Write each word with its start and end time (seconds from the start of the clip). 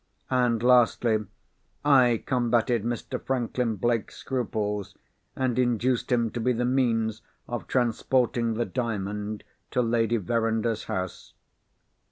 And, 0.31 0.63
lastly, 0.63 1.27
I 1.85 2.23
combated 2.25 2.83
Mr. 2.83 3.21
Franklin 3.23 3.75
Blake's 3.75 4.15
scruples, 4.15 4.95
and 5.35 5.59
induced 5.59 6.11
him 6.11 6.31
to 6.31 6.39
be 6.39 6.53
the 6.53 6.65
means 6.65 7.21
of 7.47 7.67
transporting 7.67 8.55
the 8.55 8.65
Diamond 8.65 9.43
to 9.69 9.83
Lady 9.83 10.17
Verinder's 10.17 10.85
house. 10.85 11.33